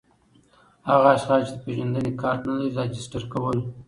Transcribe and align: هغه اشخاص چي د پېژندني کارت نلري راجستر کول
هغه 0.89 1.07
اشخاص 1.17 1.41
چي 1.47 1.51
د 1.55 1.57
پېژندني 1.65 2.11
کارت 2.21 2.41
نلري 2.47 2.69
راجستر 2.79 3.23
کول 3.33 3.57